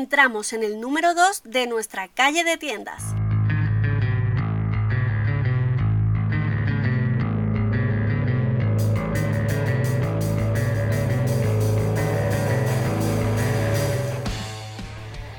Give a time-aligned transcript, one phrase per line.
[0.00, 3.02] entramos en el número 2 de nuestra calle de tiendas.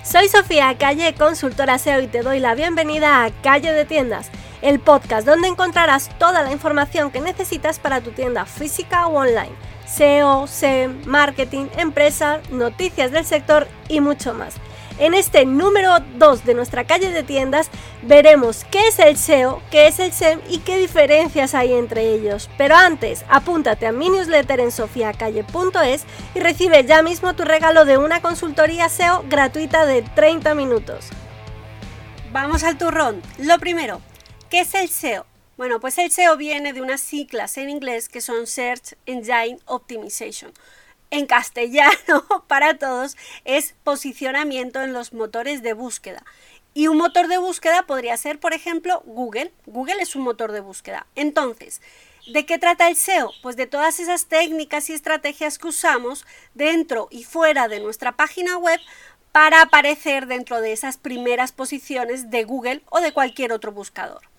[0.03, 4.29] Soy Sofía Calle, consultora SEO y te doy la bienvenida a Calle de Tiendas,
[4.61, 9.51] el podcast donde encontrarás toda la información que necesitas para tu tienda física o online.
[9.85, 14.55] SEO, SEM, marketing, empresas, noticias del sector y mucho más.
[14.99, 17.69] En este número 2 de nuestra calle de tiendas
[18.03, 22.49] veremos qué es el SEO, qué es el SEM y qué diferencias hay entre ellos.
[22.57, 26.05] Pero antes, apúntate a mi newsletter en sofiacalle.es
[26.35, 31.09] y recibe ya mismo tu regalo de una consultoría SEO gratuita de 30 minutos.
[32.31, 33.21] Vamos al turrón.
[33.39, 34.01] Lo primero,
[34.51, 35.25] ¿qué es el SEO?
[35.55, 40.51] Bueno, pues el SEO viene de unas siglas en inglés que son Search Engine Optimization
[41.09, 43.15] en castellano para todos
[43.45, 46.25] es posicionamiento en los motores de búsqueda.
[46.73, 49.53] Y un motor de búsqueda podría ser, por ejemplo, Google.
[49.67, 51.07] Google es un motor de búsqueda.
[51.15, 51.81] Entonces,
[52.33, 53.31] ¿de qué trata el SEO?
[53.41, 58.57] Pues de todas esas técnicas y estrategias que usamos dentro y fuera de nuestra página
[58.57, 58.81] web
[59.31, 64.30] para aparecer dentro de esas primeras posiciones de Google o de cualquier otro buscador.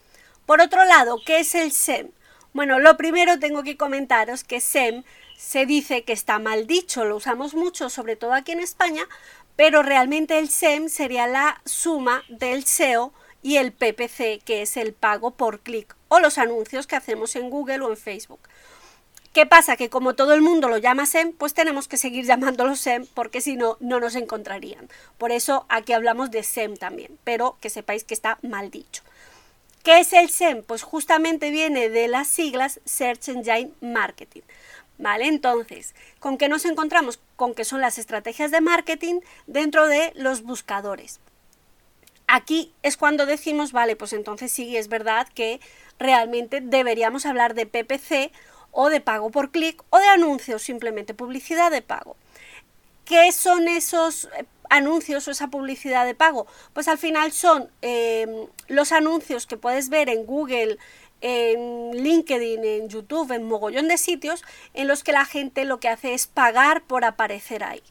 [0.53, 2.11] Por otro lado, ¿qué es el SEM?
[2.53, 5.03] Bueno, lo primero tengo que comentaros que SEM
[5.35, 9.09] se dice que está mal dicho, lo usamos mucho, sobre todo aquí en España,
[9.57, 14.93] pero realmente el SEM sería la suma del SEO y el PPC, que es el
[14.93, 18.41] pago por clic, o los anuncios que hacemos en Google o en Facebook.
[19.33, 19.79] ¿Qué pasa?
[19.79, 23.41] Que como todo el mundo lo llama SEM, pues tenemos que seguir llamándolo SEM porque
[23.41, 24.91] si no, no nos encontrarían.
[25.17, 29.03] Por eso aquí hablamos de SEM también, pero que sepáis que está mal dicho.
[29.83, 30.63] ¿Qué es el SEM?
[30.63, 34.43] Pues justamente viene de las siglas Search Engine Marketing.
[34.99, 35.27] ¿Vale?
[35.27, 37.19] Entonces, ¿con qué nos encontramos?
[37.35, 41.19] Con que son las estrategias de marketing dentro de los buscadores.
[42.29, 45.61] Aquí es cuando decimos, vale, pues entonces sí es verdad que
[45.99, 48.31] realmente deberíamos hablar de PPC
[48.71, 52.17] o de pago por clic o de anuncios, simplemente publicidad de pago.
[53.05, 56.47] ¿Qué son esos eh, anuncios o esa publicidad de pago?
[56.73, 60.79] Pues al final son eh, los anuncios que puedes ver en Google,
[61.21, 64.43] en LinkedIn, en YouTube, en mogollón de sitios
[64.75, 67.83] en los que la gente lo que hace es pagar por aparecer ahí.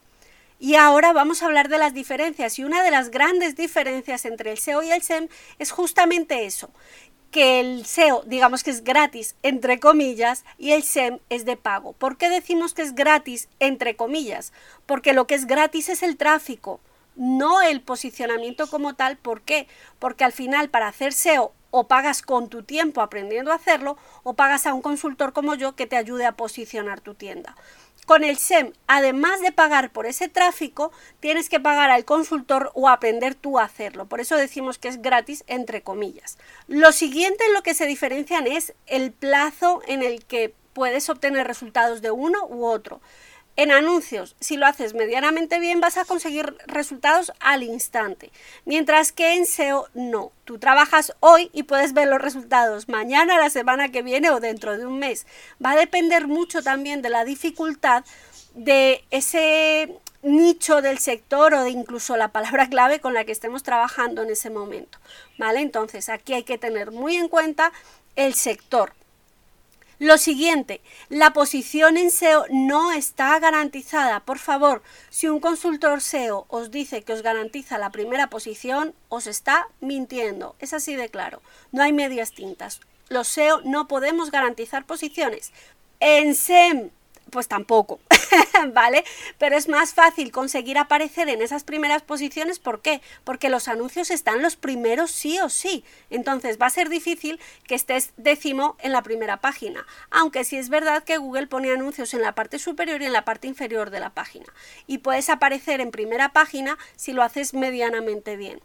[0.59, 4.51] Y ahora vamos a hablar de las diferencias y una de las grandes diferencias entre
[4.51, 5.27] el SEO y el SEM
[5.57, 6.69] es justamente eso,
[7.31, 11.93] que el SEO digamos que es gratis entre comillas y el SEM es de pago.
[11.93, 14.53] ¿Por qué decimos que es gratis entre comillas?
[14.85, 16.79] Porque lo que es gratis es el tráfico,
[17.15, 19.17] no el posicionamiento como tal.
[19.17, 19.67] ¿Por qué?
[19.99, 24.33] Porque al final para hacer SEO o pagas con tu tiempo aprendiendo a hacerlo o
[24.33, 27.55] pagas a un consultor como yo que te ayude a posicionar tu tienda.
[28.05, 32.89] Con el SEM, además de pagar por ese tráfico, tienes que pagar al consultor o
[32.89, 34.07] aprender tú a hacerlo.
[34.07, 36.37] Por eso decimos que es gratis, entre comillas.
[36.67, 41.47] Lo siguiente en lo que se diferencian es el plazo en el que puedes obtener
[41.47, 43.01] resultados de uno u otro.
[43.57, 48.31] En anuncios, si lo haces medianamente bien, vas a conseguir resultados al instante,
[48.63, 50.31] mientras que en SEO no.
[50.45, 54.77] Tú trabajas hoy y puedes ver los resultados mañana, la semana que viene o dentro
[54.77, 55.27] de un mes.
[55.63, 58.05] Va a depender mucho también de la dificultad
[58.55, 63.63] de ese nicho del sector o de incluso la palabra clave con la que estemos
[63.63, 64.97] trabajando en ese momento.
[65.37, 65.59] ¿Vale?
[65.59, 67.73] Entonces, aquí hay que tener muy en cuenta
[68.15, 68.93] el sector
[70.01, 74.21] lo siguiente, la posición en SEO no está garantizada.
[74.21, 74.81] Por favor,
[75.11, 80.55] si un consultor SEO os dice que os garantiza la primera posición, os está mintiendo.
[80.57, 81.43] Es así de claro.
[81.71, 82.81] No hay medias tintas.
[83.09, 85.53] Los SEO no podemos garantizar posiciones.
[85.99, 86.89] En SEM
[87.29, 87.99] pues tampoco,
[88.73, 89.03] ¿vale?
[89.37, 93.01] Pero es más fácil conseguir aparecer en esas primeras posiciones, ¿por qué?
[93.23, 95.83] Porque los anuncios están los primeros sí o sí.
[96.09, 100.69] Entonces va a ser difícil que estés décimo en la primera página, aunque sí es
[100.69, 103.99] verdad que Google pone anuncios en la parte superior y en la parte inferior de
[103.99, 104.45] la página.
[104.87, 108.61] Y puedes aparecer en primera página si lo haces medianamente bien.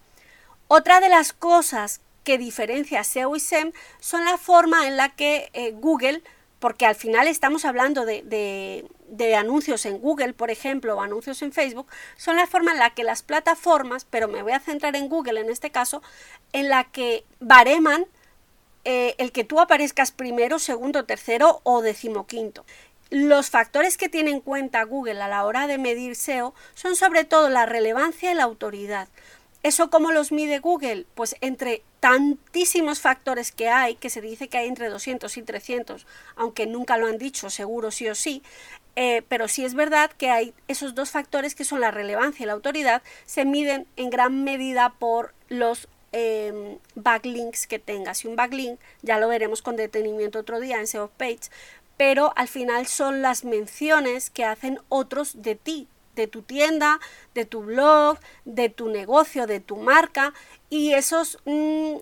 [0.68, 5.48] Otra de las cosas que diferencia SEO y SEM son la forma en la que
[5.52, 6.22] eh, Google
[6.58, 8.84] porque al final estamos hablando de,
[9.36, 11.86] anuncios en Google, por ejemplo, o anuncios en Facebook,
[12.16, 15.40] son la forma en la que las plataformas, pero me voy a centrar en Google
[15.40, 16.02] en este caso,
[16.52, 18.06] en la que bareman
[18.84, 22.64] eh, el que tú aparezcas primero, segundo, tercero o decimoquinto.
[23.10, 27.24] Los factores que tiene en cuenta Google a la hora de medir SEO son sobre
[27.24, 29.08] todo la relevancia y la autoridad.
[29.62, 31.06] ¿Eso cómo los mide Google?
[31.14, 36.06] Pues entre tantísimos factores que hay, que se dice que hay entre 200 y 300,
[36.36, 38.44] aunque nunca lo han dicho, seguro sí o sí,
[38.96, 42.46] Eh, pero sí es verdad que hay esos dos factores que son la relevancia y
[42.46, 48.24] la autoridad, se miden en gran medida por los em, backlinks que tengas.
[48.24, 51.50] Y un backlink, ya lo veremos con detenimiento otro día en SEO Page,
[51.98, 56.98] pero al final son las menciones que hacen otros de ti, de tu tienda,
[57.34, 60.32] de tu blog, de tu negocio, de tu marca
[60.70, 61.96] y esos, mm,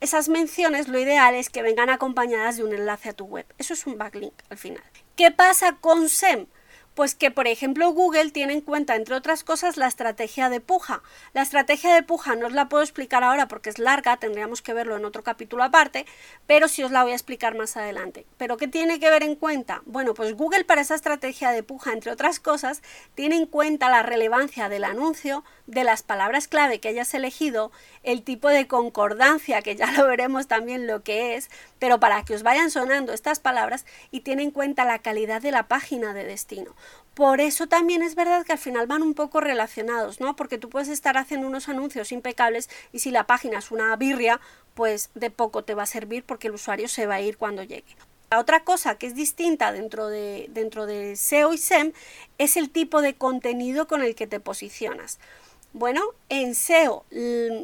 [0.00, 3.46] esas menciones lo ideal es que vengan acompañadas de un enlace a tu web.
[3.58, 4.82] Eso es un backlink al final.
[5.20, 6.46] ¿Qué pasa con SEM?
[7.00, 11.02] Pues que, por ejemplo, Google tiene en cuenta, entre otras cosas, la estrategia de puja.
[11.32, 14.74] La estrategia de puja no os la puedo explicar ahora porque es larga, tendríamos que
[14.74, 16.04] verlo en otro capítulo aparte,
[16.46, 18.26] pero sí os la voy a explicar más adelante.
[18.36, 19.80] ¿Pero qué tiene que ver en cuenta?
[19.86, 22.82] Bueno, pues Google para esa estrategia de puja, entre otras cosas,
[23.14, 28.24] tiene en cuenta la relevancia del anuncio, de las palabras clave que hayas elegido, el
[28.24, 31.48] tipo de concordancia, que ya lo veremos también lo que es,
[31.78, 35.50] pero para que os vayan sonando estas palabras y tiene en cuenta la calidad de
[35.50, 36.76] la página de destino.
[37.14, 40.36] Por eso también es verdad que al final van un poco relacionados, ¿no?
[40.36, 44.40] Porque tú puedes estar haciendo unos anuncios impecables y si la página es una birria,
[44.74, 47.62] pues de poco te va a servir porque el usuario se va a ir cuando
[47.62, 47.96] llegue.
[48.30, 51.92] La otra cosa que es distinta dentro de, dentro de SEO y SEM
[52.38, 55.18] es el tipo de contenido con el que te posicionas.
[55.72, 57.04] Bueno, en SEO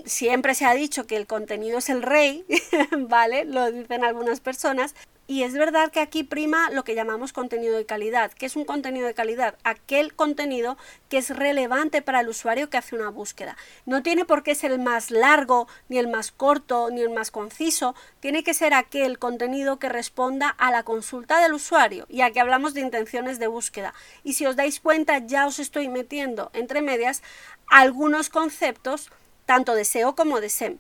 [0.05, 2.45] siempre se ha dicho que el contenido es el rey,
[2.99, 3.45] ¿vale?
[3.45, 4.95] Lo dicen algunas personas,
[5.29, 8.33] y es verdad que aquí prima lo que llamamos contenido de calidad.
[8.33, 9.57] ¿Qué es un contenido de calidad?
[9.65, 10.77] Aquel contenido
[11.09, 13.57] que es relevante para el usuario que hace una búsqueda.
[13.87, 17.31] No tiene por qué ser el más largo, ni el más corto, ni el más
[17.31, 17.95] conciso.
[18.21, 22.07] Tiene que ser aquel contenido que responda a la consulta del usuario.
[22.09, 23.95] Y aquí hablamos de intenciones de búsqueda.
[24.23, 27.23] Y si os dais cuenta, ya os estoy metiendo entre medias
[27.67, 29.11] algunos conceptos
[29.45, 30.79] tanto de SEO como de SEM.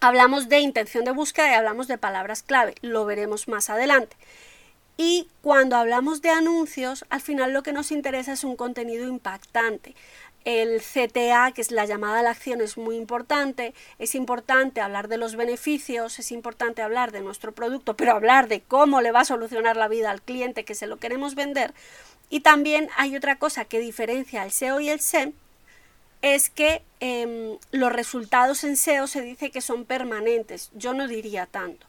[0.00, 4.16] Hablamos de intención de búsqueda y hablamos de palabras clave, lo veremos más adelante.
[4.98, 9.94] Y cuando hablamos de anuncios, al final lo que nos interesa es un contenido impactante.
[10.44, 13.74] El CTA, que es la llamada a la acción, es muy importante.
[13.98, 18.60] Es importante hablar de los beneficios, es importante hablar de nuestro producto, pero hablar de
[18.60, 21.74] cómo le va a solucionar la vida al cliente que se lo queremos vender.
[22.30, 25.32] Y también hay otra cosa que diferencia el SEO y el SEM,
[26.22, 30.70] es que em, los resultados en SEO se dice que son permanentes.
[30.74, 31.86] Yo no diría tanto.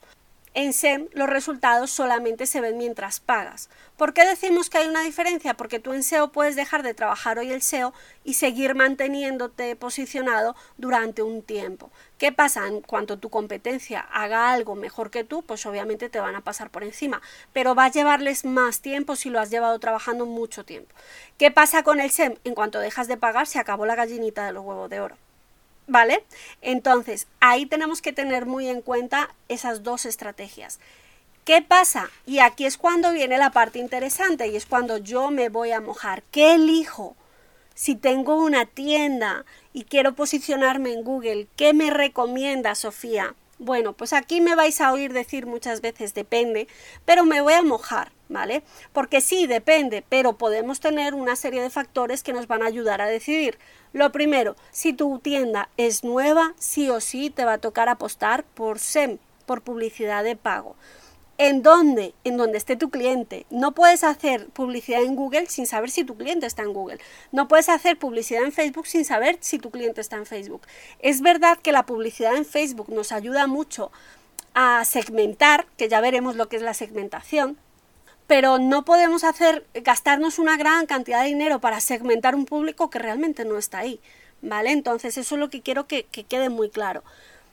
[0.54, 3.68] En SEM los resultados solamente se ven mientras pagas.
[3.96, 5.54] ¿Por qué decimos que hay una diferencia?
[5.54, 7.92] Porque tú en SEO puedes dejar de trabajar hoy el SEO
[8.24, 11.90] y seguir manteniéndote posicionado durante un tiempo.
[12.16, 12.66] ¿Qué pasa?
[12.66, 16.70] En cuanto tu competencia haga algo mejor que tú, pues obviamente te van a pasar
[16.70, 17.20] por encima,
[17.52, 20.94] pero va a llevarles más tiempo si lo has llevado trabajando mucho tiempo.
[21.36, 22.36] ¿Qué pasa con el SEM?
[22.44, 25.27] En cuanto dejas de pagar, se acabó la gallinita de los huevos de oro.
[25.88, 26.24] ¿Vale?
[26.60, 30.78] Entonces, ahí tenemos que tener muy en cuenta esas dos estrategias.
[31.44, 32.10] ¿Qué pasa?
[32.26, 35.80] Y aquí es cuando viene la parte interesante y es cuando yo me voy a
[35.80, 36.22] mojar.
[36.30, 37.16] ¿Qué elijo?
[37.74, 43.34] Si tengo una tienda y quiero posicionarme en Google, ¿qué me recomienda Sofía?
[43.58, 46.68] Bueno, pues aquí me vais a oír decir muchas veces depende,
[47.04, 48.62] pero me voy a mojar, ¿vale?
[48.92, 53.00] Porque sí, depende, pero podemos tener una serie de factores que nos van a ayudar
[53.00, 53.58] a decidir.
[53.92, 58.44] Lo primero, si tu tienda es nueva, sí o sí te va a tocar apostar
[58.44, 60.76] por SEM, por publicidad de pago.
[61.40, 62.14] ¿En dónde?
[62.24, 63.46] En donde esté tu cliente.
[63.48, 66.98] No puedes hacer publicidad en Google sin saber si tu cliente está en Google.
[67.30, 70.62] No puedes hacer publicidad en Facebook sin saber si tu cliente está en Facebook.
[70.98, 73.92] Es verdad que la publicidad en Facebook nos ayuda mucho
[74.52, 77.56] a segmentar, que ya veremos lo que es la segmentación,
[78.28, 83.00] pero no podemos hacer gastarnos una gran cantidad de dinero para segmentar un público que
[83.00, 84.00] realmente no está ahí,
[84.42, 84.70] ¿vale?
[84.70, 87.02] Entonces eso es lo que quiero que, que quede muy claro.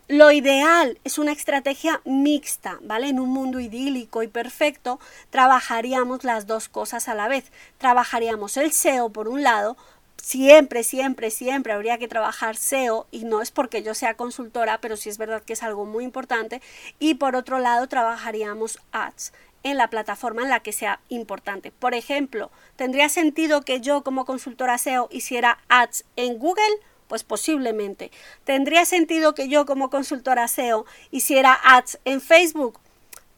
[0.09, 3.07] Lo ideal es una estrategia mixta, ¿vale?
[3.07, 7.51] En un mundo idílico y perfecto trabajaríamos las dos cosas a la vez.
[7.77, 9.77] Trabajaríamos el SEO por un lado,
[10.17, 14.97] siempre, siempre, siempre habría que trabajar SEO y no es porque yo sea consultora, pero
[14.97, 16.61] sí es verdad que es algo muy importante.
[16.99, 19.31] Y por otro lado trabajaríamos ads
[19.65, 21.71] en la plataforma en la que sea importante.
[21.71, 26.63] Por ejemplo, ¿tendría sentido que yo como consultora SEO hiciera ads en Google?
[27.07, 28.11] Pues posiblemente.
[28.43, 32.79] ¿Tendría sentido que yo como consultora SEO hiciera ads en Facebook?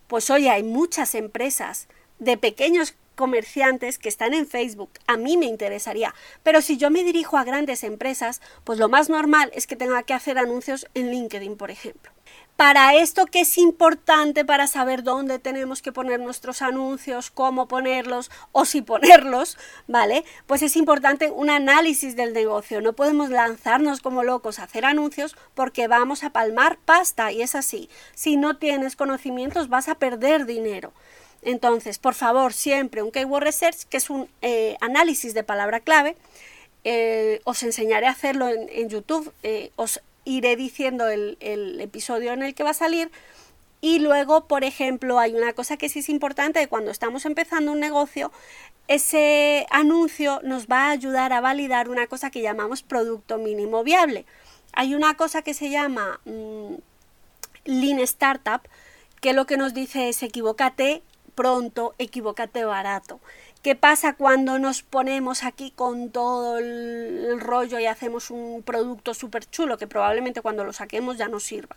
[0.08, 1.88] Pues oye, hay muchas empresas
[2.20, 4.90] de pequeños comerciantes que están en Facebook.
[5.08, 6.14] A mí me interesaría.
[6.44, 10.04] Pero si yo me dirijo a grandes empresas, pues lo más normal es que tenga
[10.04, 12.17] que hacer anuncios en LinkedIn, por ejemplo.
[12.58, 18.32] Para esto que es importante para saber dónde tenemos que poner nuestros anuncios, cómo ponerlos
[18.52, 20.26] o si ponerlos, ¿vale?
[20.48, 22.82] Pues es importante un análisis del negocio.
[22.82, 27.54] No podemos lanzarnos como locos a hacer anuncios porque vamos a palmar pasta y es
[27.54, 27.92] así.
[28.16, 30.94] Si no tienes conocimientos vas a perder dinero.
[31.44, 36.18] Entonces, por favor, siempre un Keyword Research, que es un eh, análisis de palabra clave,
[36.84, 39.72] eh, os enseñaré a hacerlo en, YouTube, eh,
[40.28, 41.38] iré diciendo el,
[41.80, 43.10] episodio en el que va a salir.
[43.80, 47.80] Y luego, por ejemplo, hay una cosa que sí es importante, cuando estamos empezando un
[47.80, 48.32] negocio,
[48.88, 54.26] ese anuncio nos va a ayudar a validar una cosa que llamamos producto mínimo viable.
[54.74, 56.76] Hay una cosa que se llama mm,
[57.66, 58.62] Lean Startup,
[59.22, 61.04] que lo que nos dice es equivócate
[61.36, 63.20] pronto, equivócate barato.
[63.68, 69.46] ¿Qué pasa cuando nos ponemos aquí con todo el rollo y hacemos un producto súper
[69.46, 71.76] chulo que probablemente cuando lo saquemos ya no sirva?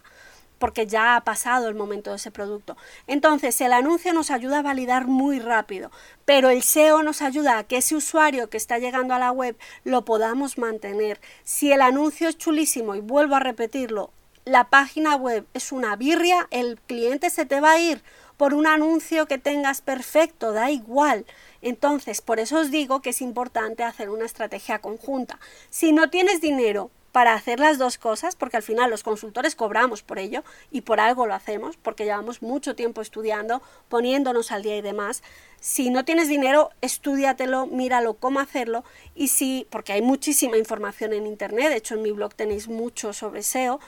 [0.60, 2.76] porque ya ha pasado el momento de ese producto.
[3.08, 5.90] Entonces, el anuncio nos ayuda a validar muy rápido,
[6.24, 9.56] pero el SEO nos ayuda a que ese usuario que está llegando a la web
[9.82, 11.20] lo podamos mantener.
[11.42, 14.12] Si el anuncio es chulísimo, y vuelvo a repetirlo,
[14.44, 18.02] la página web es una birria, el cliente se te va a ir
[18.40, 21.26] por un anuncio que tengas perfecto, da igual.
[21.62, 25.38] Entonces, por eso os digo que es importante hacer una estrategia conjunta.
[25.68, 30.02] Si no tienes dinero para hacer las dos cosas, porque al final los consultores cobramos
[30.02, 34.76] por ello y por algo lo hacemos, porque llevamos mucho tiempo estudiando, poniéndonos al día
[34.76, 35.22] y demás.
[35.58, 41.26] Si no tienes dinero, estudiatelo, míralo cómo hacerlo y si, porque hay muchísima información en
[41.26, 43.80] internet, de hecho en mi blog tenéis mucho sobre SEO,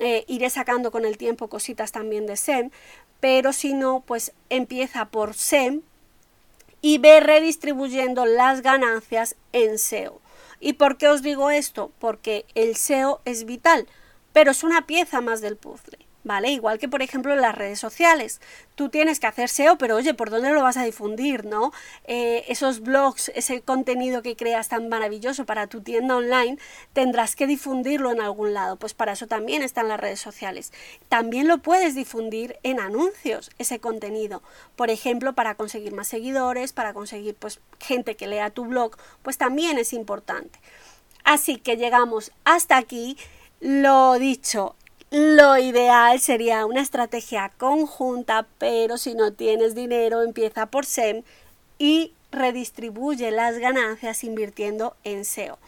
[0.00, 2.70] eh, iré sacando con el tiempo cositas también de SEM,
[3.20, 5.82] pero si no, pues empieza por SEM
[6.82, 10.20] y ve redistribuyendo las ganancias en SEO.
[10.60, 11.92] ¿Y por qué os digo esto?
[11.98, 13.88] Porque el SEO es vital,
[14.32, 16.01] pero es una pieza más del puzzle.
[16.24, 16.50] ¿Vale?
[16.50, 18.40] Igual que, por ejemplo, en las redes sociales.
[18.74, 21.72] Tú tienes que hacer SEO, pero oye, ¿por dónde lo vas a difundir, no?
[22.04, 26.58] Eh, esos blogs, ese contenido que creas tan maravilloso para tu tienda online,
[26.92, 28.76] tendrás que difundirlo en algún lado.
[28.76, 30.72] Pues para eso también están las redes sociales.
[31.08, 34.42] También lo puedes difundir en anuncios, ese contenido.
[34.76, 39.38] Por ejemplo, para conseguir más seguidores, para conseguir pues gente que lea tu blog, pues
[39.38, 40.58] también es importante.
[41.24, 43.16] Así que llegamos hasta aquí.
[43.60, 44.74] Lo dicho,
[45.12, 51.22] lo ideal sería una estrategia conjunta, pero si no tienes dinero, empieza por SEM
[51.78, 55.58] y redistribuye las ganancias invirtiendo en SEO.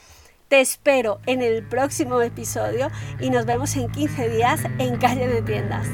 [0.49, 5.43] Te espero en el próximo episodio y nos vemos en 15 días en Calle de
[5.43, 5.89] Tiendas.